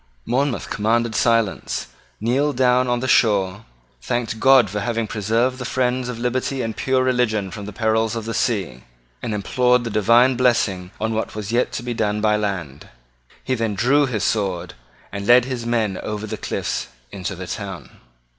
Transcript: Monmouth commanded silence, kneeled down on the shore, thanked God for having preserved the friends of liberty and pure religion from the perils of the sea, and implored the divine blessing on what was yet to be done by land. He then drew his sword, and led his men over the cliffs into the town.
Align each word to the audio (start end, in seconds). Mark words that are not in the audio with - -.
Monmouth 0.25 0.67
commanded 0.71 1.13
silence, 1.13 1.85
kneeled 2.19 2.57
down 2.57 2.87
on 2.87 3.01
the 3.01 3.07
shore, 3.07 3.65
thanked 4.01 4.39
God 4.39 4.67
for 4.67 4.79
having 4.79 5.05
preserved 5.05 5.59
the 5.59 5.63
friends 5.63 6.09
of 6.09 6.17
liberty 6.17 6.63
and 6.63 6.75
pure 6.75 7.03
religion 7.03 7.51
from 7.51 7.65
the 7.65 7.71
perils 7.71 8.15
of 8.15 8.25
the 8.25 8.33
sea, 8.33 8.83
and 9.21 9.31
implored 9.31 9.83
the 9.83 9.91
divine 9.91 10.35
blessing 10.35 10.89
on 10.99 11.13
what 11.13 11.35
was 11.35 11.51
yet 11.51 11.71
to 11.73 11.83
be 11.83 11.93
done 11.93 12.19
by 12.19 12.35
land. 12.35 12.89
He 13.43 13.53
then 13.53 13.75
drew 13.75 14.07
his 14.07 14.23
sword, 14.23 14.73
and 15.11 15.27
led 15.27 15.45
his 15.45 15.67
men 15.67 15.99
over 16.01 16.25
the 16.25 16.35
cliffs 16.35 16.87
into 17.11 17.35
the 17.35 17.45
town. 17.45 17.99